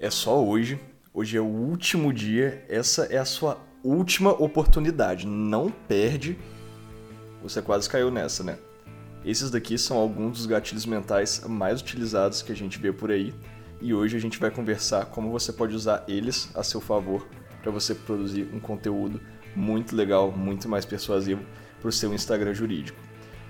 [0.00, 0.80] É só hoje.
[1.12, 2.64] Hoje é o último dia.
[2.68, 5.26] Essa é a sua última oportunidade.
[5.26, 6.38] Não perde.
[7.42, 8.58] Você quase caiu nessa, né?
[9.24, 13.34] Esses daqui são alguns dos gatilhos mentais mais utilizados que a gente vê por aí.
[13.80, 17.26] E hoje a gente vai conversar como você pode usar eles a seu favor
[17.60, 19.20] para você produzir um conteúdo
[19.56, 21.42] muito legal, muito mais persuasivo
[21.80, 23.00] para o seu Instagram jurídico.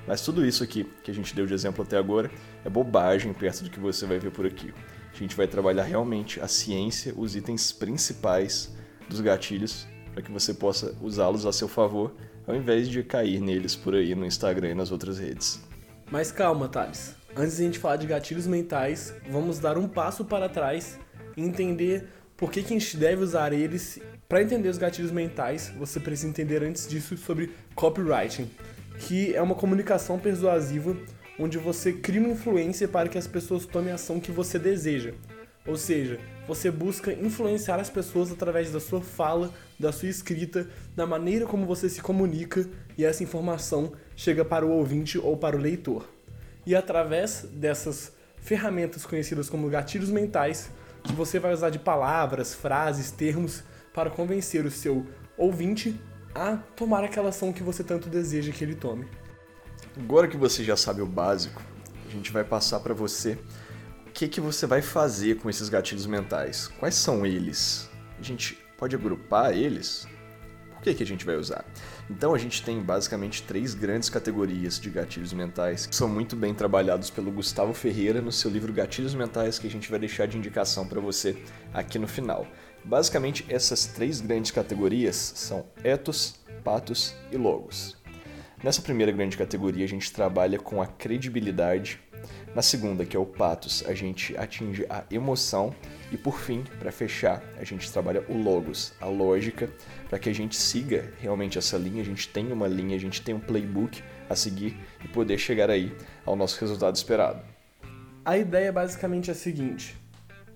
[0.07, 2.31] Mas tudo isso aqui que a gente deu de exemplo até agora
[2.65, 4.73] é bobagem perto do que você vai ver por aqui.
[5.13, 8.73] A gente vai trabalhar realmente a ciência, os itens principais
[9.09, 12.15] dos gatilhos, para que você possa usá-los a seu favor,
[12.47, 15.61] ao invés de cair neles por aí no Instagram e nas outras redes.
[16.11, 17.15] Mas calma, Thales.
[17.37, 20.99] Antes de a gente falar de gatilhos mentais, vamos dar um passo para trás
[21.37, 24.01] e entender por que, que a gente deve usar eles.
[24.29, 28.51] Para entender os gatilhos mentais, você precisa entender antes disso sobre copywriting,
[28.99, 30.97] que é uma comunicação persuasiva
[31.39, 35.13] onde você cria uma influência para que as pessoas tomem a ação que você deseja.
[35.67, 41.07] Ou seja, você busca influenciar as pessoas através da sua fala, da sua escrita, da
[41.07, 45.61] maneira como você se comunica e essa informação chega para o ouvinte ou para o
[45.61, 46.09] leitor.
[46.67, 50.71] E através dessas ferramentas conhecidas como gatilhos mentais,
[51.05, 56.01] que você vai usar de palavras, frases, termos para convencer o seu ouvinte
[56.35, 59.07] a tomar aquela ação que você tanto deseja que ele tome.
[59.99, 61.61] Agora que você já sabe o básico,
[62.07, 63.37] a gente vai passar para você
[64.07, 66.69] o que, que você vai fazer com esses gatilhos mentais.
[66.79, 67.91] Quais são eles?
[68.17, 70.07] A gente pode agrupar eles?
[70.73, 71.65] Por que, que a gente vai usar?
[72.09, 76.55] Então a gente tem basicamente três grandes categorias de gatilhos mentais que são muito bem
[76.55, 80.39] trabalhados pelo Gustavo Ferreira no seu livro Gatilhos Mentais, que a gente vai deixar de
[80.39, 81.43] indicação para você
[81.75, 82.47] aqui no final.
[82.85, 87.98] Basicamente, essas três grandes categorias são ethos, patos e logos.
[88.63, 92.01] Nessa primeira grande categoria, a gente trabalha com a credibilidade.
[92.57, 95.73] Na segunda, que é o patos, a gente atinge a emoção.
[96.11, 99.71] E por fim, para fechar, a gente trabalha o logos, a lógica,
[100.09, 103.23] para que a gente siga realmente essa linha, a gente tenha uma linha, a gente
[103.23, 105.97] tenha um playbook a seguir e poder chegar aí
[106.27, 107.41] ao nosso resultado esperado.
[108.25, 109.97] A ideia é basicamente a seguinte: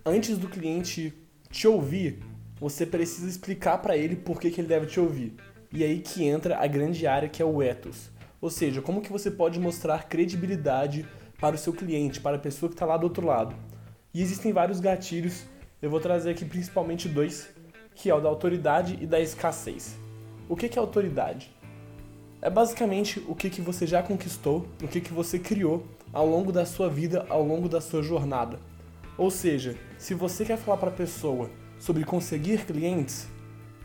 [0.05, 1.15] antes do cliente
[1.51, 2.19] te ouvir,
[2.59, 5.37] você precisa explicar para ele por que, que ele deve te ouvir.
[5.73, 8.11] E aí que entra a grande área que é o ethos.
[8.41, 11.07] Ou seja, como que você pode mostrar credibilidade
[11.41, 13.57] para o seu cliente, para a pessoa que está lá do outro lado.
[14.13, 15.45] E existem vários gatilhos,
[15.81, 17.49] eu vou trazer aqui principalmente dois,
[17.95, 19.97] que é o da autoridade e da escassez.
[20.49, 21.51] O que, é autoridade?
[22.41, 26.53] É basicamente o que, que você já conquistou, o que, que você criou ao longo
[26.53, 28.59] da sua vida, ao longo da sua jornada.
[29.17, 33.27] Ou seja, se você quer falar para a pessoa sobre conseguir clientes,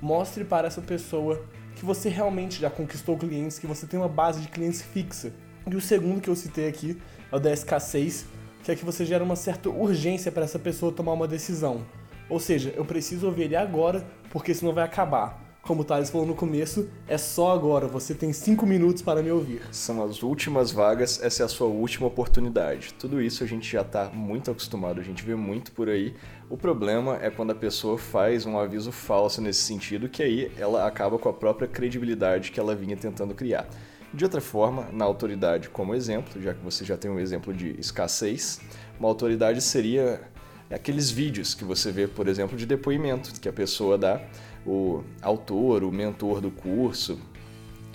[0.02, 1.44] mostre para essa pessoa
[1.78, 5.32] que você realmente já conquistou clientes, que você tem uma base de clientes fixa.
[5.70, 7.00] E o segundo que eu citei aqui
[7.32, 8.26] é o da escassez,
[8.64, 11.86] que é que você gera uma certa urgência para essa pessoa tomar uma decisão.
[12.30, 15.47] Ou seja, eu preciso ouvir ele agora, porque senão vai acabar.
[15.68, 19.30] Como o Thales falou no começo, é só agora, você tem 5 minutos para me
[19.30, 19.62] ouvir.
[19.70, 22.94] São as últimas vagas, essa é a sua última oportunidade.
[22.94, 26.16] Tudo isso a gente já está muito acostumado, a gente vê muito por aí.
[26.50, 30.88] O problema é quando a pessoa faz um aviso falso nesse sentido, que aí ela
[30.88, 33.68] acaba com a própria credibilidade que ela vinha tentando criar.
[34.14, 37.78] De outra forma, na autoridade, como exemplo, já que você já tem um exemplo de
[37.78, 38.62] escassez,
[38.98, 40.22] uma autoridade seria
[40.72, 44.22] aqueles vídeos que você vê, por exemplo, de depoimento que a pessoa dá
[44.68, 47.18] o autor, o mentor do curso,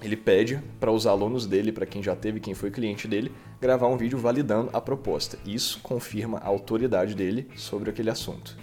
[0.03, 3.87] ele pede para os alunos dele, para quem já teve, quem foi cliente dele, gravar
[3.87, 5.39] um vídeo validando a proposta.
[5.47, 8.59] Isso confirma a autoridade dele sobre aquele assunto.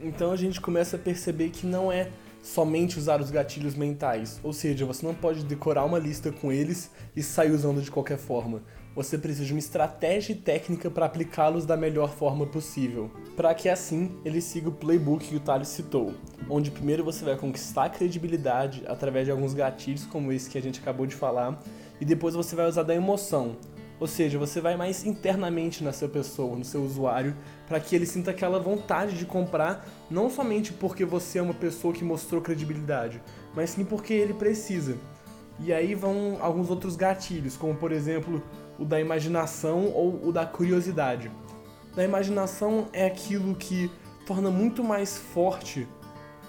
[0.00, 2.10] Então a gente começa a perceber que não é
[2.40, 6.90] somente usar os gatilhos mentais, ou seja, você não pode decorar uma lista com eles
[7.14, 8.62] e sair usando de qualquer forma
[8.94, 13.68] você precisa de uma estratégia e técnica para aplicá-los da melhor forma possível, para que
[13.68, 16.14] assim ele siga o playbook que o Thales citou,
[16.48, 20.62] onde primeiro você vai conquistar a credibilidade através de alguns gatilhos como esse que a
[20.62, 21.62] gente acabou de falar,
[22.00, 23.56] e depois você vai usar da emoção,
[24.00, 27.36] ou seja, você vai mais internamente na sua pessoa, no seu usuário,
[27.66, 31.92] para que ele sinta aquela vontade de comprar, não somente porque você é uma pessoa
[31.92, 33.20] que mostrou credibilidade,
[33.54, 34.96] mas sim porque ele precisa.
[35.60, 38.40] E aí vão alguns outros gatilhos, como por exemplo
[38.78, 41.30] o da imaginação ou o da curiosidade.
[41.94, 43.90] Da imaginação é aquilo que
[44.26, 45.88] torna muito mais forte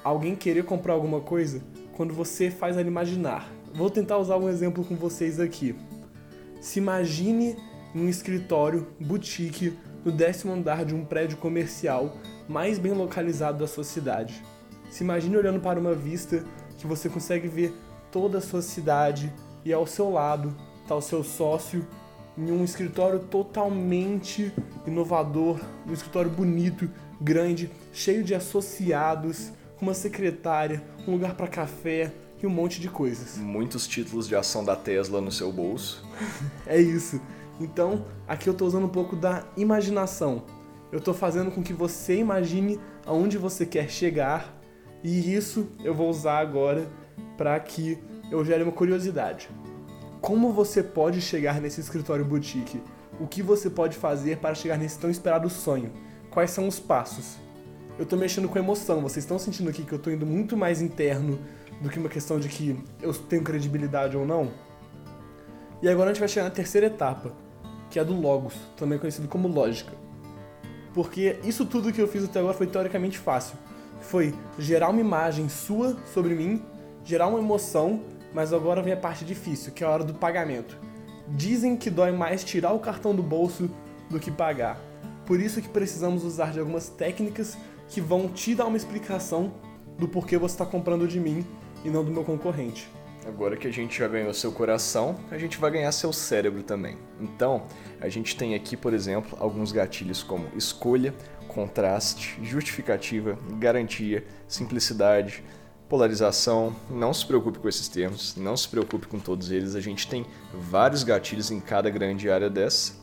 [0.03, 1.61] alguém querer comprar alguma coisa
[1.93, 3.49] quando você faz ela imaginar.
[3.73, 5.75] Vou tentar usar um exemplo com vocês aqui.
[6.61, 7.57] Se imagine
[7.93, 12.15] em um escritório boutique no décimo andar de um prédio comercial
[12.47, 14.43] mais bem localizado da sua cidade.
[14.89, 16.43] Se imagine olhando para uma vista
[16.77, 17.73] que você consegue ver
[18.11, 19.31] toda a sua cidade
[19.63, 21.85] e ao seu lado está o seu sócio
[22.39, 24.53] em um escritório totalmente
[24.87, 26.89] inovador, um escritório bonito,
[27.19, 32.87] grande, cheio de associados, com uma secretária, um lugar para café e um monte de
[32.89, 33.37] coisas.
[33.37, 36.03] Muitos títulos de ação da Tesla no seu bolso.
[36.65, 37.19] é isso.
[37.59, 40.43] Então, aqui eu estou usando um pouco da imaginação.
[40.91, 44.57] Eu estou fazendo com que você imagine aonde você quer chegar
[45.03, 46.89] e isso eu vou usar agora
[47.37, 47.97] para que
[48.31, 49.49] eu gere uma curiosidade.
[50.21, 52.83] Como você pode chegar nesse escritório boutique?
[53.21, 55.93] O que você pode fazer para chegar nesse tão esperado sonho?
[56.29, 57.37] Quais são os passos?
[57.97, 60.81] Eu tô mexendo com emoção, vocês estão sentindo aqui que eu tô indo muito mais
[60.81, 61.39] interno
[61.81, 64.51] do que uma questão de que eu tenho credibilidade ou não?
[65.81, 67.31] E agora a gente vai chegar na terceira etapa,
[67.89, 69.93] que é a do Logos, também conhecido como lógica.
[70.93, 73.57] Porque isso tudo que eu fiz até agora foi teoricamente fácil.
[74.01, 76.61] Foi gerar uma imagem sua sobre mim,
[77.05, 78.01] gerar uma emoção
[78.33, 80.77] mas agora vem a parte difícil, que é a hora do pagamento.
[81.27, 83.69] Dizem que dói mais tirar o cartão do bolso
[84.09, 84.79] do que pagar.
[85.25, 89.53] Por isso que precisamos usar de algumas técnicas que vão te dar uma explicação
[89.97, 91.45] do porquê você está comprando de mim
[91.83, 92.89] e não do meu concorrente.
[93.27, 96.97] Agora que a gente já ganhou seu coração, a gente vai ganhar seu cérebro também.
[97.19, 97.63] Então,
[97.99, 101.13] a gente tem aqui, por exemplo, alguns gatilhos como escolha,
[101.47, 105.43] contraste, justificativa, garantia, simplicidade,
[105.89, 110.07] polarização, não se preocupe com esses termos, não se preocupe com todos eles, a gente
[110.07, 112.93] tem vários gatilhos em cada grande área dessa,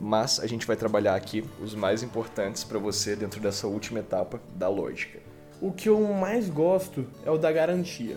[0.00, 4.40] mas a gente vai trabalhar aqui os mais importantes para você dentro dessa última etapa
[4.54, 5.18] da lógica.
[5.60, 8.16] O que eu mais gosto é o da garantia.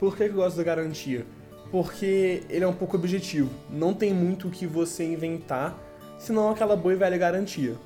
[0.00, 1.24] Por que eu gosto da garantia?
[1.70, 5.78] Porque ele é um pouco objetivo, não tem muito o que você inventar,
[6.18, 7.76] senão aquela boa e velha garantia.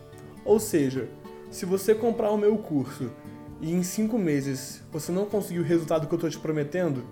[0.47, 1.11] Ou seja,
[1.51, 3.11] se você comprar o meu curso
[3.65, 7.03] e em cinco meses você não conseguiu o resultado que eu estou te prometendo,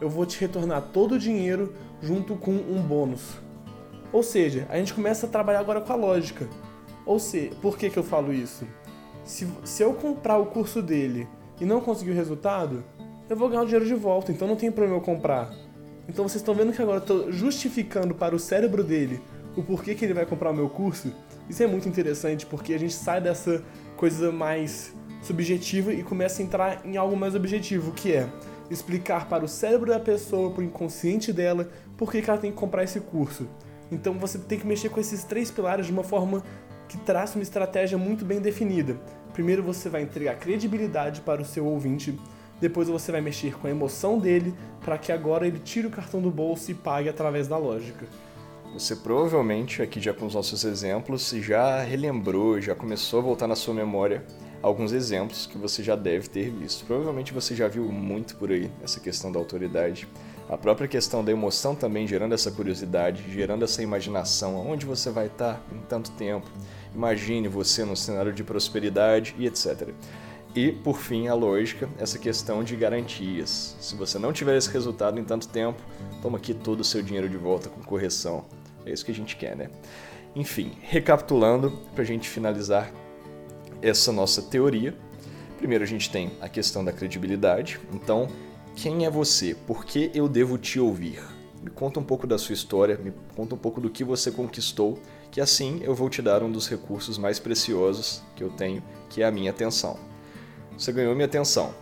[0.00, 3.36] eu vou te retornar todo o dinheiro junto com um bônus.
[4.10, 6.48] Ou seja, a gente começa a trabalhar agora com a lógica.
[7.04, 8.66] Ou seja, por que, que eu falo isso?
[9.24, 11.28] Se, se eu comprar o curso dele
[11.60, 12.82] e não conseguir o resultado,
[13.28, 15.52] eu vou ganhar o dinheiro de volta, então não tem problema eu comprar.
[16.08, 19.20] Então vocês estão vendo que agora eu estou justificando para o cérebro dele
[19.54, 21.12] o porquê que ele vai comprar o meu curso?
[21.46, 23.62] Isso é muito interessante porque a gente sai dessa
[23.98, 28.28] coisa mais subjetiva e começa a entrar em algo mais objetivo, que é
[28.70, 32.56] explicar para o cérebro da pessoa, para o inconsciente dela, por que, ela tem que
[32.56, 33.48] comprar esse curso.
[33.90, 36.42] Então você tem que mexer com esses três pilares de uma forma
[36.88, 38.96] que traça uma estratégia muito bem definida.
[39.32, 42.18] Primeiro você vai entregar credibilidade para o seu ouvinte,
[42.60, 46.20] depois você vai mexer com a emoção dele para que agora ele tire o cartão
[46.20, 48.06] do bolso e pague através da lógica.
[48.72, 53.56] Você provavelmente, aqui já com os nossos exemplos, já relembrou, já começou a voltar na
[53.56, 54.24] sua memória
[54.62, 56.84] alguns exemplos que você já deve ter visto.
[56.84, 60.06] Provavelmente você já viu muito por aí essa questão da autoridade.
[60.48, 65.26] A própria questão da emoção também gerando essa curiosidade, gerando essa imaginação, aonde você vai
[65.26, 66.48] estar em tanto tempo.
[66.94, 69.90] Imagine você num cenário de prosperidade e etc.
[70.54, 73.76] E, por fim, a lógica, essa questão de garantias.
[73.80, 75.80] Se você não tiver esse resultado em tanto tempo,
[76.20, 78.44] toma aqui todo o seu dinheiro de volta com correção.
[78.84, 79.70] É isso que a gente quer, né?
[80.34, 82.92] Enfim, recapitulando, para a gente finalizar
[83.82, 84.94] essa nossa teoria.
[85.58, 87.80] Primeiro a gente tem a questão da credibilidade.
[87.92, 88.28] Então,
[88.74, 89.54] quem é você?
[89.54, 91.22] Por que eu devo te ouvir?
[91.62, 94.98] Me conta um pouco da sua história, me conta um pouco do que você conquistou,
[95.30, 99.22] que assim eu vou te dar um dos recursos mais preciosos que eu tenho, que
[99.22, 99.98] é a minha atenção.
[100.78, 101.74] Você ganhou minha atenção.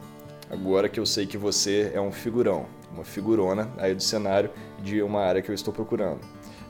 [0.50, 4.50] Agora que eu sei que você é um figurão, uma figurona aí do cenário
[4.83, 6.21] de uma área que eu estou procurando.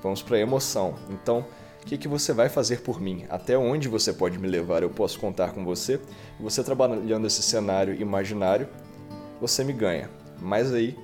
[0.03, 0.95] Vamos para a emoção.
[1.09, 1.47] Então,
[1.89, 3.25] que, que você vai fazer por mim?
[3.31, 4.83] Até onde você pode me levar?
[4.83, 5.99] Eu posso contar com você?
[6.39, 8.69] Você trabalhando esse cenário imaginário,
[9.41, 10.11] você me ganha.
[10.39, 10.95] Mas aí,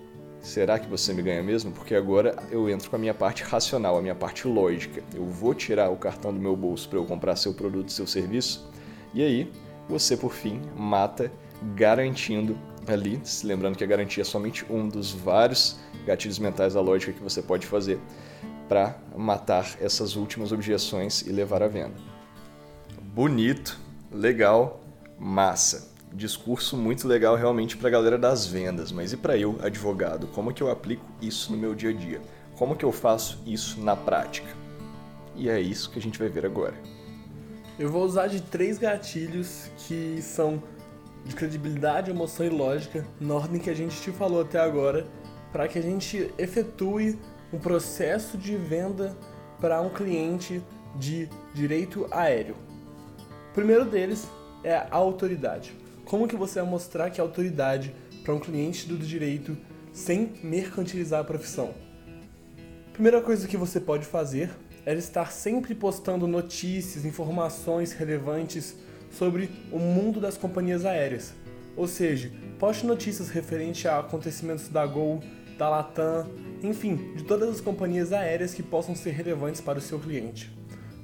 [0.42, 1.72] será que você me ganha mesmo?
[1.72, 5.02] Porque agora eu entro com a minha parte racional, a minha parte lógica.
[5.14, 8.70] Eu vou tirar o cartão do meu bolso para eu comprar seu produto, seu serviço.
[9.14, 9.50] E aí,
[9.88, 11.32] você por fim mata
[11.74, 17.10] garantindo ali, lembrando que a garantia é somente um dos vários gatilhos mentais da lógica
[17.10, 17.98] que você pode fazer
[18.68, 21.94] para matar essas últimas objeções e levar à venda.
[23.14, 23.78] Bonito,
[24.10, 24.80] legal,
[25.18, 25.92] massa.
[26.12, 30.26] Discurso muito legal realmente para a galera das vendas, mas e para eu, advogado?
[30.28, 32.20] Como que eu aplico isso no meu dia a dia?
[32.56, 34.48] Como que eu faço isso na prática?
[35.36, 36.74] E é isso que a gente vai ver agora.
[37.78, 40.62] Eu vou usar de três gatilhos que são
[41.24, 45.06] de credibilidade, emoção e lógica, na ordem que a gente te falou até agora,
[45.52, 47.18] para que a gente efetue
[47.54, 49.16] um processo de venda
[49.60, 50.60] para um cliente
[50.96, 52.56] de direito aéreo.
[53.50, 54.26] O primeiro deles
[54.64, 55.72] é a autoridade.
[56.04, 57.94] Como que você vai mostrar que é autoridade
[58.24, 59.56] para um cliente do direito
[59.92, 61.72] sem mercantilizar a profissão?
[62.92, 64.50] Primeira coisa que você pode fazer
[64.84, 68.74] é estar sempre postando notícias, informações relevantes
[69.12, 71.32] sobre o mundo das companhias aéreas.
[71.76, 75.22] Ou seja, poste notícias referentes a acontecimentos da Gol,
[75.56, 76.28] da Latam,
[76.64, 80.50] enfim, de todas as companhias aéreas que possam ser relevantes para o seu cliente.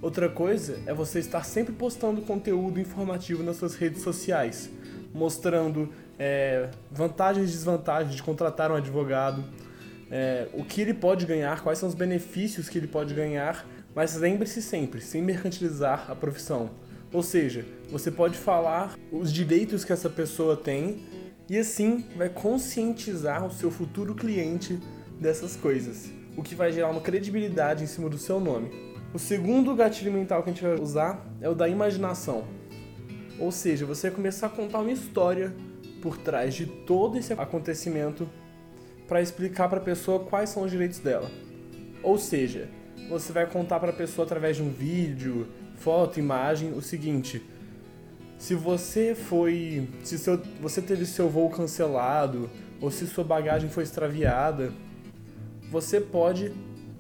[0.03, 4.71] Outra coisa é você estar sempre postando conteúdo informativo nas suas redes sociais,
[5.13, 9.45] mostrando é, vantagens e desvantagens de contratar um advogado,
[10.11, 14.17] é, o que ele pode ganhar, quais são os benefícios que ele pode ganhar, mas
[14.17, 16.71] lembre-se sempre, sem mercantilizar a profissão.
[17.13, 21.03] Ou seja, você pode falar os direitos que essa pessoa tem
[21.49, 24.79] e assim vai conscientizar o seu futuro cliente
[25.21, 28.71] dessas coisas, o que vai gerar uma credibilidade em cima do seu nome.
[29.13, 32.45] O segundo gatilho mental que a gente vai usar é o da imaginação.
[33.39, 35.55] Ou seja, você começar a contar uma história
[36.01, 38.29] por trás de todo esse acontecimento
[39.07, 41.31] para explicar para a pessoa quais são os direitos dela.
[42.03, 42.69] Ou seja,
[43.09, 47.43] você vai contar para a pessoa através de um vídeo, foto, imagem, o seguinte:
[48.39, 52.49] se você foi, se seu, você teve seu voo cancelado
[52.81, 54.73] ou se sua bagagem foi extraviada,
[55.71, 56.53] você pode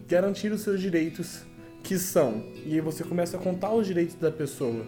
[0.06, 1.40] garantir os seus direitos
[1.82, 2.44] que são.
[2.64, 4.86] E aí você começa a contar os direitos da pessoa.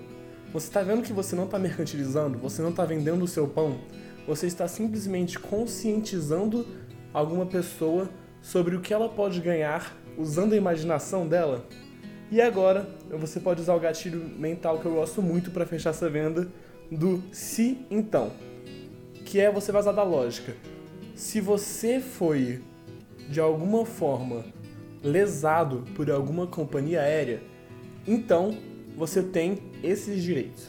[0.53, 3.81] Você está vendo que você não está mercantilizando, você não está vendendo o seu pão,
[4.27, 6.65] você está simplesmente conscientizando
[7.13, 8.09] alguma pessoa
[8.41, 11.67] sobre o que ela pode ganhar usando a imaginação dela.
[12.31, 16.09] E agora, você pode usar o gatilho mental que eu gosto muito para fechar essa
[16.09, 16.49] venda
[16.91, 18.33] do se então,
[19.25, 20.55] que é você vazar da lógica.
[21.15, 22.63] Se você foi
[23.29, 24.45] de alguma forma
[25.03, 27.43] lesado por alguma companhia aérea,
[28.07, 28.57] então
[28.97, 30.69] você tem esses direitos.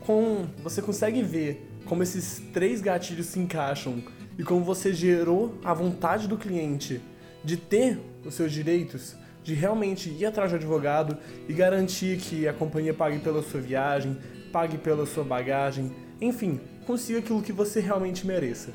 [0.00, 4.02] Com, você consegue ver como esses três gatilhos se encaixam
[4.38, 7.00] e como você gerou a vontade do cliente
[7.42, 11.16] de ter os seus direitos, de realmente ir atrás do advogado
[11.48, 14.16] e garantir que a companhia pague pela sua viagem,
[14.52, 18.72] pague pela sua bagagem, enfim, consiga aquilo que você realmente mereça.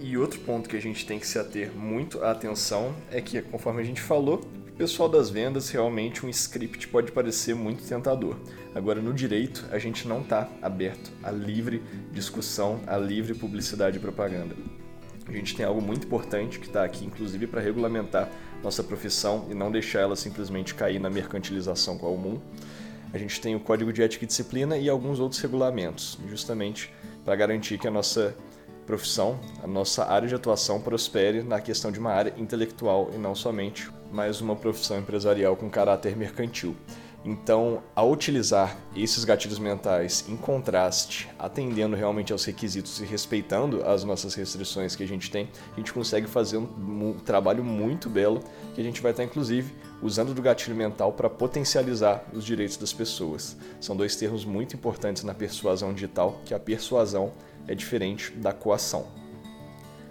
[0.00, 3.42] E outro ponto que a gente tem que se ater muito à atenção é que,
[3.42, 8.36] conforme a gente falou, o pessoal das vendas realmente um script pode parecer muito tentador.
[8.76, 14.00] Agora, no direito, a gente não está aberto à livre discussão, à livre publicidade e
[14.00, 14.54] propaganda.
[15.26, 18.30] A gente tem algo muito importante que está aqui, inclusive, para regulamentar
[18.62, 22.40] nossa profissão e não deixar ela simplesmente cair na mercantilização comum.
[23.12, 26.92] A gente tem o Código de Ética e Disciplina e alguns outros regulamentos, justamente
[27.24, 28.36] para garantir que a nossa
[28.88, 33.34] profissão, a nossa área de atuação prospere na questão de uma área intelectual e não
[33.34, 36.74] somente mais uma profissão empresarial com caráter mercantil.
[37.22, 44.04] Então, ao utilizar esses gatilhos mentais em contraste, atendendo realmente aos requisitos e respeitando as
[44.04, 48.40] nossas restrições que a gente tem, a gente consegue fazer um, um trabalho muito belo
[48.74, 52.92] que a gente vai estar, inclusive, usando do gatilho mental para potencializar os direitos das
[52.92, 53.56] pessoas.
[53.80, 57.32] São dois termos muito importantes na persuasão digital, que a persuasão
[57.66, 59.06] é diferente da coação.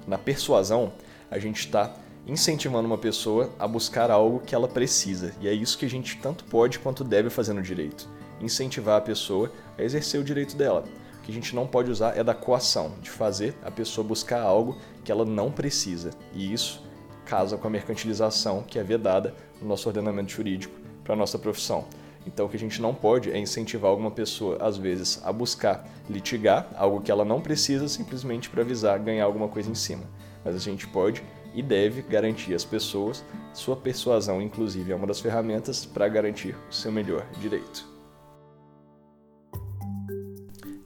[0.06, 0.94] Na persuasão,
[1.29, 1.94] a gente está
[2.25, 5.34] incentivando uma pessoa a buscar algo que ela precisa.
[5.39, 8.08] E é isso que a gente tanto pode quanto deve fazer no direito.
[8.41, 10.84] Incentivar a pessoa a exercer o direito dela.
[11.17, 14.41] O que a gente não pode usar é da coação, de fazer a pessoa buscar
[14.41, 16.12] algo que ela não precisa.
[16.34, 16.84] E isso
[17.27, 21.86] casa com a mercantilização que é vedada no nosso ordenamento jurídico para a nossa profissão.
[22.25, 25.88] Então, o que a gente não pode é incentivar alguma pessoa, às vezes, a buscar
[26.10, 30.03] litigar algo que ela não precisa simplesmente para avisar ganhar alguma coisa em cima.
[30.43, 35.19] Mas a gente pode e deve garantir às pessoas, sua persuasão, inclusive, é uma das
[35.19, 37.88] ferramentas para garantir o seu melhor direito.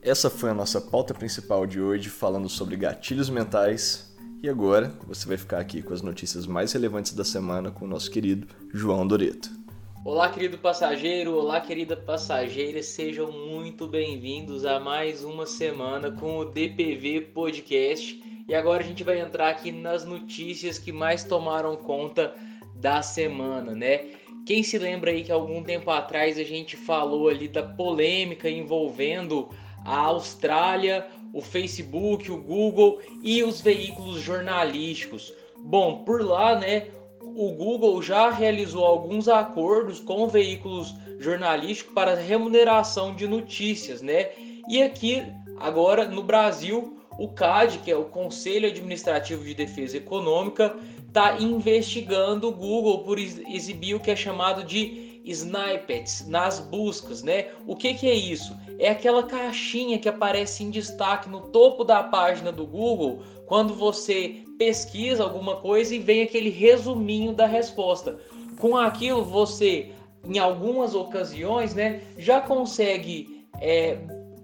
[0.02, 4.11] Essa foi a nossa pauta principal de hoje, falando sobre gatilhos mentais.
[4.44, 7.88] E agora você vai ficar aqui com as notícias mais relevantes da semana com o
[7.88, 9.52] nosso querido João Doreto.
[10.04, 16.46] Olá, querido passageiro, olá, querida passageira, sejam muito bem-vindos a mais uma semana com o
[16.46, 22.34] DPV Podcast e agora a gente vai entrar aqui nas notícias que mais tomaram conta
[22.74, 24.08] da semana, né?
[24.44, 29.50] Quem se lembra aí que algum tempo atrás a gente falou ali da polêmica envolvendo
[29.86, 35.34] a Austrália, o Facebook, o Google e os veículos jornalísticos.
[35.58, 36.88] Bom, por lá, né,
[37.22, 44.30] o Google já realizou alguns acordos com veículos jornalísticos para remuneração de notícias, né?
[44.68, 45.24] E aqui
[45.58, 50.76] agora no Brasil o CAD, que é o Conselho Administrativo de Defesa Econômica,
[51.08, 57.48] está investigando o Google por exibir o que é chamado de snippets nas buscas, né?
[57.68, 58.58] O que, que é isso?
[58.80, 64.44] É aquela caixinha que aparece em destaque no topo da página do Google quando você
[64.58, 68.20] pesquisa alguma coisa e vem aquele resuminho da resposta.
[68.60, 69.92] Com aquilo você,
[70.24, 73.98] em algumas ocasiões, né, já consegue é,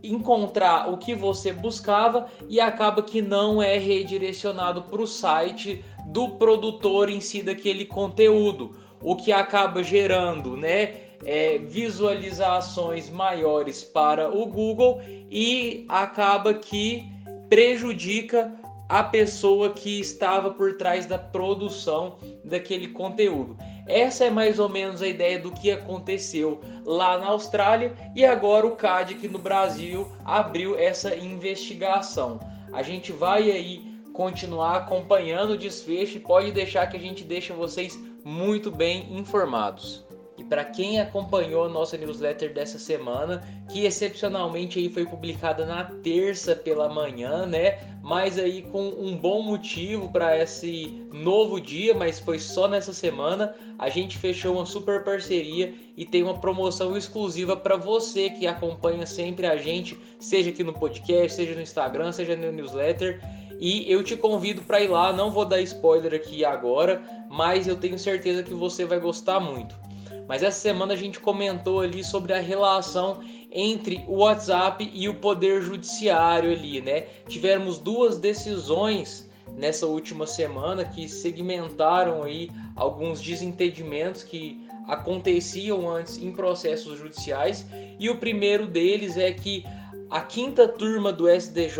[0.04, 6.30] encontrar o que você buscava e acaba que não é redirecionado para o site do
[6.32, 14.46] produtor em si daquele conteúdo, o que acaba gerando, né, é, visualizações maiores para o
[14.46, 17.06] Google e acaba que
[17.50, 18.54] prejudica
[18.90, 23.58] a pessoa que estava por trás da produção daquele conteúdo.
[23.86, 28.66] Essa é mais ou menos a ideia do que aconteceu lá na Austrália e agora
[28.66, 32.40] o CAD aqui no Brasil abriu essa investigação.
[32.72, 33.82] A gente vai aí
[34.14, 40.06] continuar acompanhando o desfecho e pode deixar que a gente deixe vocês muito bem informados.
[40.38, 45.86] E para quem acompanhou a nossa newsletter dessa semana, que excepcionalmente aí foi publicada na
[45.86, 47.80] terça pela manhã, né?
[48.04, 53.56] Mas aí com um bom motivo para esse novo dia, mas foi só nessa semana,
[53.80, 59.06] a gente fechou uma super parceria e tem uma promoção exclusiva para você que acompanha
[59.06, 63.22] sempre a gente, seja aqui no podcast, seja no Instagram, seja no newsletter.
[63.60, 67.02] E eu te convido para ir lá, não vou dar spoiler aqui agora,
[67.38, 69.76] mas eu tenho certeza que você vai gostar muito.
[70.28, 73.20] Mas essa semana a gente comentou ali sobre a relação
[73.52, 77.02] entre o WhatsApp e o poder judiciário ali, né?
[77.28, 86.32] Tivemos duas decisões nessa última semana que segmentaram aí alguns desentendimentos que aconteciam antes em
[86.32, 87.66] processos judiciais
[88.00, 89.64] e o primeiro deles é que
[90.10, 91.78] a quinta turma do SDJ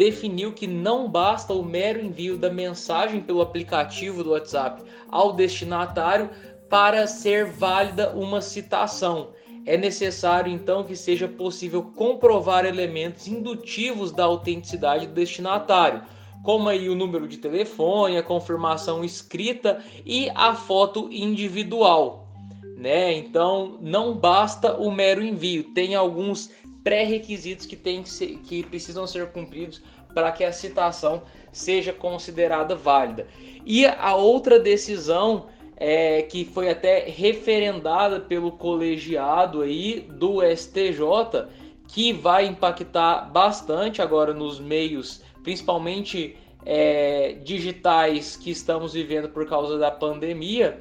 [0.00, 6.30] definiu que não basta o mero envio da mensagem pelo aplicativo do WhatsApp ao destinatário
[6.70, 9.34] para ser válida uma citação.
[9.66, 16.02] É necessário então que seja possível comprovar elementos indutivos da autenticidade do destinatário,
[16.42, 22.26] como aí o número de telefone, a confirmação escrita e a foto individual.
[22.74, 23.12] Né?
[23.18, 26.48] Então não basta o mero envio, tem alguns
[26.82, 29.82] pré-requisitos que, tem que, ser, que precisam ser cumpridos
[30.14, 33.26] para que a citação seja considerada válida.
[33.64, 35.46] E a outra decisão
[35.76, 41.48] é, que foi até referendada pelo colegiado aí do STJ,
[41.88, 49.78] que vai impactar bastante agora nos meios, principalmente é, digitais que estamos vivendo por causa
[49.78, 50.78] da pandemia,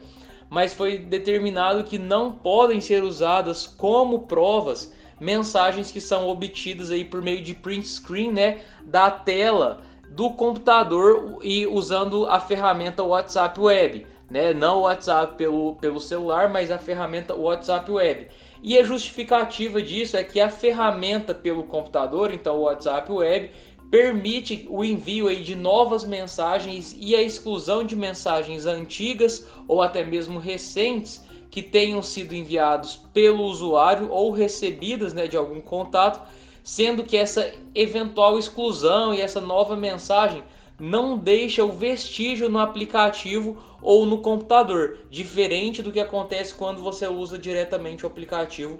[0.50, 7.04] mas foi determinado que não podem ser usadas como provas mensagens que são obtidas aí
[7.04, 13.60] por meio de print screen, né, da tela do computador e usando a ferramenta WhatsApp
[13.60, 14.54] Web né?
[14.54, 18.28] Não o WhatsApp pelo, pelo celular, mas a ferramenta WhatsApp Web.
[18.62, 23.52] E a justificativa disso é que a ferramenta pelo computador, então o WhatsApp Web,
[23.90, 30.04] permite o envio aí de novas mensagens e a exclusão de mensagens antigas ou até
[30.04, 36.22] mesmo recentes que tenham sido enviados pelo usuário ou recebidas né, de algum contato,
[36.64, 40.44] sendo que essa eventual exclusão e essa nova mensagem
[40.80, 47.08] não deixa o vestígio no aplicativo ou no computador, diferente do que acontece quando você
[47.08, 48.80] usa diretamente o aplicativo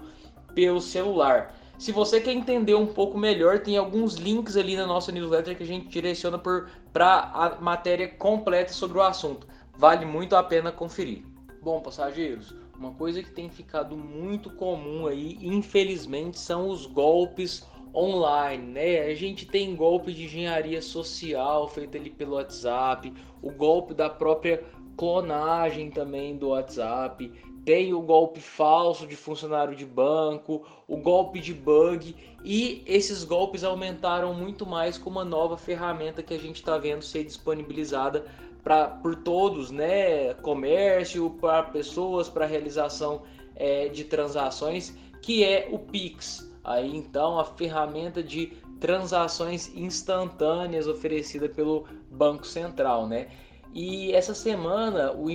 [0.54, 1.56] pelo celular.
[1.78, 5.64] Se você quer entender um pouco melhor, tem alguns links ali na nossa newsletter que
[5.64, 9.48] a gente direciona para a matéria completa sobre o assunto.
[9.78, 11.24] Vale muito a pena conferir.
[11.62, 18.72] Bom, passageiros, uma coisa que tem ficado muito comum aí, infelizmente, são os golpes online,
[18.72, 19.00] né?
[19.02, 24.64] A gente tem golpe de engenharia social feito ali pelo WhatsApp, o golpe da própria
[24.96, 27.32] clonagem também do WhatsApp,
[27.66, 33.64] tem o golpe falso de funcionário de banco, o golpe de bug e esses golpes
[33.64, 38.26] aumentaram muito mais com uma nova ferramenta que a gente está vendo ser disponibilizada
[38.64, 40.34] para por todos, né?
[40.36, 43.24] Comércio, para pessoas, para realização
[43.56, 46.50] é, de transações, que é o Pix.
[46.64, 48.48] Aí então a ferramenta de
[48.80, 53.28] transações instantâneas oferecida pelo Banco Central, né?
[53.74, 55.28] E essa semana o,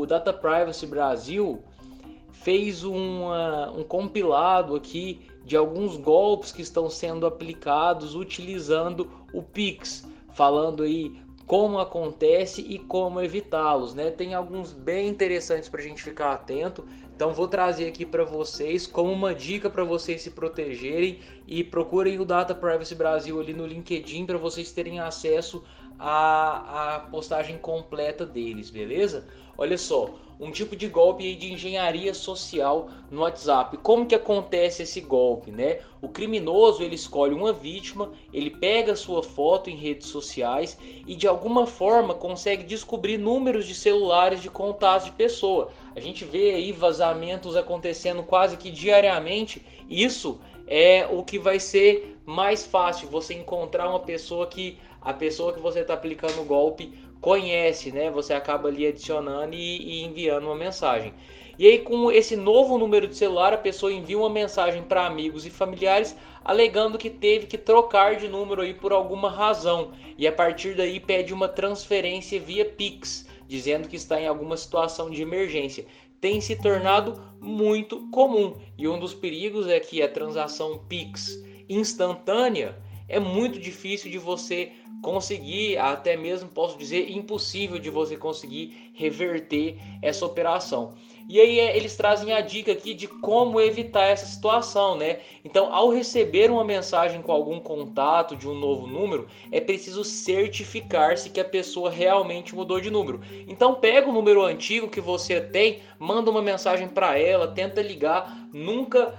[0.00, 1.62] o Data Privacy Brasil
[2.32, 10.06] fez uma, um compilado aqui de alguns golpes que estão sendo aplicados utilizando o Pix,
[10.32, 14.10] falando aí como acontece e como evitá-los, né?
[14.10, 16.84] Tem alguns bem interessantes para a gente ficar atento.
[17.14, 22.18] Então vou trazer aqui para vocês como uma dica para vocês se protegerem e procurem
[22.18, 25.62] o Data Privacy Brasil ali no LinkedIn para vocês terem acesso
[25.98, 29.26] a, a postagem completa deles, beleza?
[29.56, 33.76] Olha só, um tipo de golpe de engenharia social no WhatsApp.
[33.78, 35.78] Como que acontece esse golpe, né?
[36.02, 41.26] O criminoso ele escolhe uma vítima, ele pega sua foto em redes sociais e de
[41.26, 45.70] alguma forma consegue descobrir números de celulares de contatos de pessoa.
[45.94, 49.64] A gente vê aí vazamentos acontecendo quase que diariamente.
[49.88, 55.52] Isso é o que vai ser mais fácil você encontrar uma pessoa que a pessoa
[55.52, 56.92] que você está aplicando o golpe
[57.24, 58.10] conhece, né?
[58.10, 61.14] Você acaba ali adicionando e, e enviando uma mensagem.
[61.58, 65.46] E aí, com esse novo número de celular, a pessoa envia uma mensagem para amigos
[65.46, 69.92] e familiares alegando que teve que trocar de número aí por alguma razão.
[70.18, 75.08] E a partir daí pede uma transferência via Pix, dizendo que está em alguma situação
[75.08, 75.86] de emergência.
[76.20, 78.58] Tem se tornado muito comum.
[78.76, 82.76] E um dos perigos é que a transação Pix instantânea
[83.08, 89.76] é muito difícil de você conseguir, até mesmo posso dizer impossível de você conseguir reverter
[90.00, 90.94] essa operação.
[91.28, 95.20] E aí é, eles trazem a dica aqui de como evitar essa situação, né?
[95.42, 101.30] Então, ao receber uma mensagem com algum contato de um novo número, é preciso certificar-se
[101.30, 103.20] que a pessoa realmente mudou de número.
[103.48, 108.48] Então, pega o número antigo que você tem, manda uma mensagem para ela, tenta ligar,
[108.52, 109.14] nunca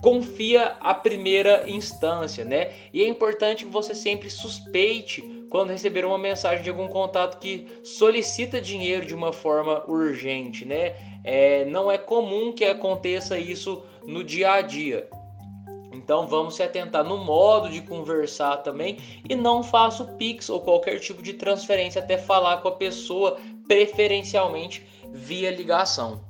[0.00, 2.72] confia a primeira instância, né?
[2.92, 7.66] E é importante que você sempre suspeite quando receber uma mensagem de algum contato que
[7.82, 10.94] solicita dinheiro de uma forma urgente, né?
[11.24, 15.08] É, não é comum que aconteça isso no dia a dia.
[15.92, 20.60] Então vamos se atentar no modo de conversar também e não faça o Pix ou
[20.60, 26.29] qualquer tipo de transferência até falar com a pessoa, preferencialmente via ligação.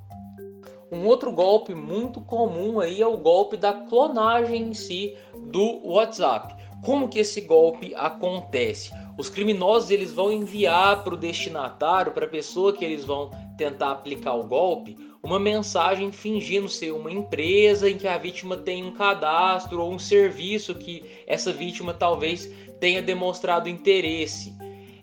[0.92, 6.55] Um outro golpe muito comum aí é o golpe da clonagem em si do WhatsApp.
[6.85, 8.90] Como que esse golpe acontece?
[9.16, 13.92] Os criminosos eles vão enviar para o destinatário, para a pessoa que eles vão tentar
[13.92, 18.92] aplicar o golpe, uma mensagem fingindo ser uma empresa em que a vítima tem um
[18.92, 22.50] cadastro ou um serviço que essa vítima talvez
[22.81, 24.59] tenha demonstrado interesse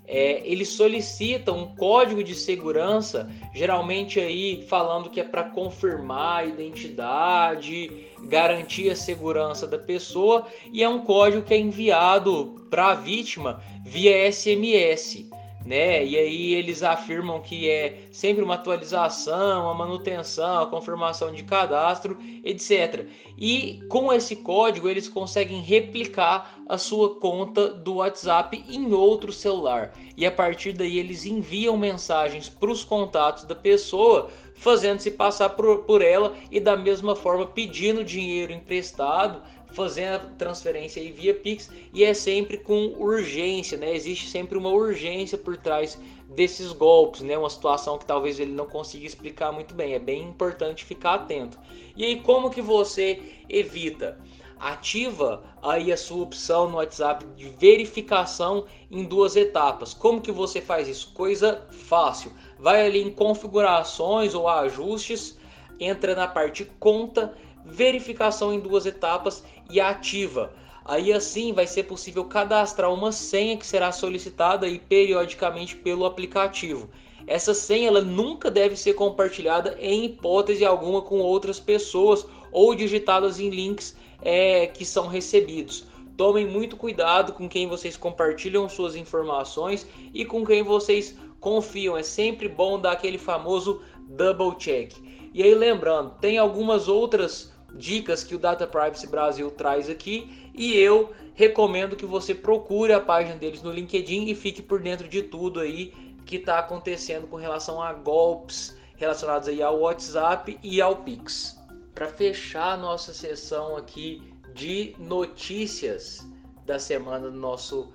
[0.07, 6.45] é, eles solicitam um código de segurança, geralmente aí falando que é para confirmar a
[6.45, 12.95] identidade, garantir a segurança da pessoa, e é um código que é enviado para a
[12.95, 15.27] vítima via SMS
[15.67, 16.06] né?
[16.06, 22.17] E aí eles afirmam que é sempre uma atualização, a manutenção, a confirmação de cadastro,
[22.41, 23.06] etc.
[23.38, 29.93] E com esse código eles conseguem replicar a sua conta do WhatsApp em outro celular.
[30.15, 35.80] E a partir daí eles enviam mensagens para os contatos da pessoa, fazendo-se passar por,
[35.80, 41.69] por ela e da mesma forma pedindo dinheiro emprestado fazendo a transferência aí via Pix
[41.93, 43.95] e é sempre com urgência, né?
[43.95, 45.99] Existe sempre uma urgência por trás
[46.30, 47.38] desses golpes, né?
[47.38, 49.93] Uma situação que talvez ele não consiga explicar muito bem.
[49.93, 51.58] É bem importante ficar atento.
[51.95, 54.19] E aí como que você evita?
[54.60, 59.93] Ativa aí a sua opção no WhatsApp de verificação em duas etapas.
[59.93, 61.13] Como que você faz isso?
[61.13, 62.32] Coisa fácil.
[62.58, 65.38] Vai ali em configurações ou ajustes,
[65.80, 67.36] entra na parte conta
[67.67, 70.51] verificação em duas etapas e ativa.
[70.86, 76.89] Aí assim vai ser possível cadastrar uma senha que será solicitada e periodicamente pelo aplicativo.
[77.27, 83.38] Essa senha ela nunca deve ser compartilhada em hipótese alguma com outras pessoas ou digitadas
[83.38, 85.86] em links é, que são recebidos.
[86.15, 91.97] Tomem muito cuidado com quem vocês compartilham suas informações e com quem vocês confiam.
[91.97, 94.93] É sempre bom dar aquele famoso double check.
[95.34, 100.75] E aí lembrando, tem algumas outras dicas que o Data Privacy Brasil traz aqui e
[100.77, 105.21] eu recomendo que você procure a página deles no LinkedIn e fique por dentro de
[105.21, 105.93] tudo aí
[106.25, 111.58] que está acontecendo com relação a golpes relacionados aí ao WhatsApp e ao Pix.
[111.93, 114.21] Para fechar a nossa sessão aqui
[114.53, 116.27] de notícias
[116.65, 117.91] da semana do nosso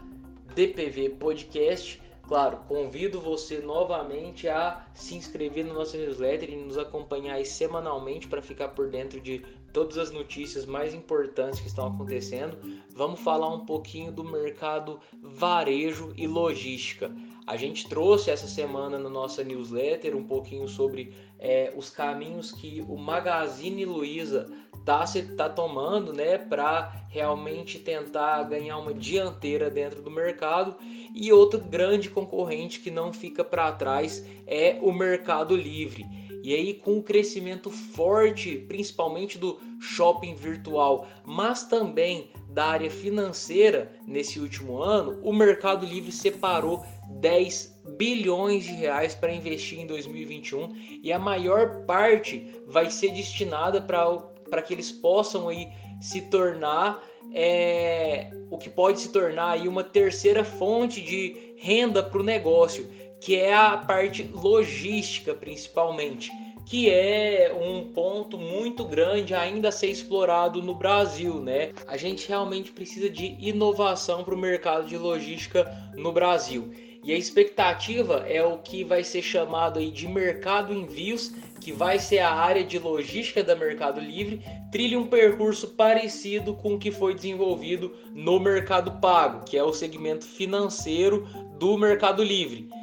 [0.54, 2.00] DPV Podcast,
[2.32, 8.40] Claro, convido você novamente a se inscrever no nosso newsletter e nos acompanhar semanalmente para
[8.40, 12.58] ficar por dentro de todas as notícias mais importantes que estão acontecendo.
[12.94, 17.10] Vamos falar um pouquinho do mercado varejo e logística.
[17.46, 22.84] A gente trouxe essa semana na nossa newsletter um pouquinho sobre é, os caminhos que
[22.88, 24.46] o Magazine Luiza
[24.78, 25.04] está
[25.36, 30.76] tá tomando né, para realmente tentar ganhar uma dianteira dentro do mercado.
[31.14, 36.06] E outro grande concorrente que não fica para trás é o Mercado Livre.
[36.42, 43.92] E aí, com o crescimento forte, principalmente do shopping virtual, mas também da área financeira
[44.06, 46.84] nesse último ano, o Mercado Livre separou
[47.20, 53.80] 10 bilhões de reais para investir em 2021 e a maior parte vai ser destinada
[53.80, 55.68] para que eles possam aí
[56.00, 57.02] se tornar
[57.32, 62.86] é, o que pode se tornar aí uma terceira fonte de renda para o negócio
[63.22, 66.30] que é a parte logística principalmente.
[66.64, 71.72] que é um ponto muito grande ainda a ser explorado no Brasil, né?
[71.86, 76.72] A gente realmente precisa de inovação para o mercado de logística no Brasil.
[77.04, 81.98] E a expectativa é o que vai ser chamado aí de mercado envios, que vai
[81.98, 86.90] ser a área de logística da Mercado Livre, trilha um percurso parecido com o que
[86.90, 91.26] foi desenvolvido no Mercado Pago, que é o segmento financeiro
[91.58, 92.81] do Mercado Livre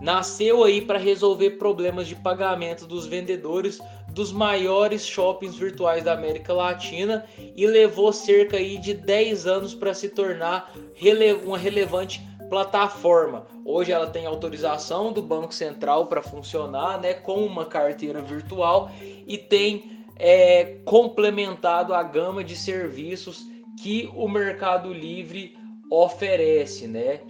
[0.00, 3.78] nasceu aí para resolver problemas de pagamento dos vendedores
[4.12, 7.24] dos maiores shoppings virtuais da América Latina
[7.56, 13.46] e levou cerca aí de 10 anos para se tornar rele uma relevante plataforma.
[13.64, 18.90] Hoje ela tem autorização do Banco Central para funcionar, né, com uma carteira virtual
[19.26, 23.46] e tem é, complementado a gama de serviços
[23.80, 25.56] que o Mercado Livre
[25.88, 27.20] oferece, né?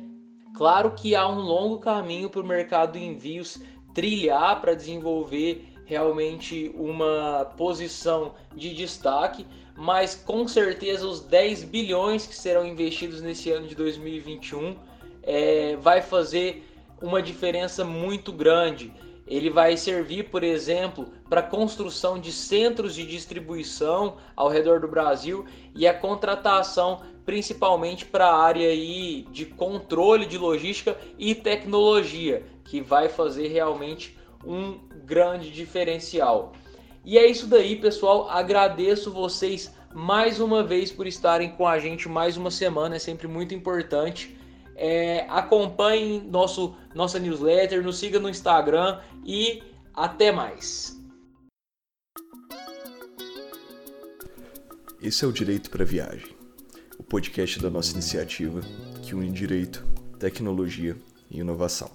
[0.61, 3.63] Claro que há um longo caminho para o mercado de envios
[3.95, 12.37] trilhar para desenvolver realmente uma posição de destaque, mas com certeza os 10 bilhões que
[12.37, 14.77] serão investidos nesse ano de 2021
[15.23, 16.63] é, vai fazer
[17.01, 18.93] uma diferença muito grande.
[19.31, 25.47] Ele vai servir, por exemplo, para construção de centros de distribuição ao redor do Brasil
[25.73, 32.81] e a contratação principalmente para a área aí de controle de logística e tecnologia, que
[32.81, 36.53] vai fazer realmente um grande diferencial.
[37.05, 38.29] E é isso daí, pessoal.
[38.29, 43.29] Agradeço vocês mais uma vez por estarem com a gente mais uma semana, é sempre
[43.29, 44.37] muito importante.
[44.83, 49.63] É, acompanhem nosso, nossa newsletter, nos siga no Instagram e
[49.93, 50.99] até mais.
[55.03, 56.35] Esse é o Direito para Viagem,
[56.99, 58.63] o podcast da nossa iniciativa
[59.03, 59.85] que une direito,
[60.19, 60.97] tecnologia
[61.31, 61.91] e inovação.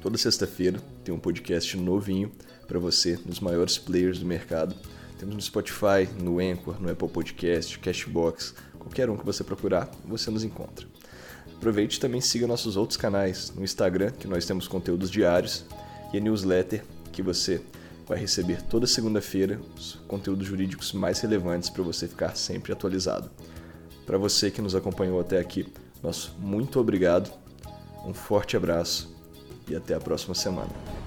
[0.00, 2.32] Toda sexta-feira tem um podcast novinho
[2.66, 4.74] para você nos maiores players do mercado.
[5.18, 10.30] Temos no Spotify, no Anchor, no Apple Podcast, Cashbox, qualquer um que você procurar, você
[10.30, 10.88] nos encontra.
[11.60, 15.66] Aproveite e também siga nossos outros canais no Instagram, que nós temos conteúdos diários,
[16.10, 17.60] e a newsletter, que você
[18.08, 23.30] vai receber toda segunda-feira os conteúdos jurídicos mais relevantes para você ficar sempre atualizado.
[24.06, 25.70] Para você que nos acompanhou até aqui,
[26.02, 27.30] nosso muito obrigado,
[28.06, 29.14] um forte abraço
[29.68, 30.99] e até a próxima semana.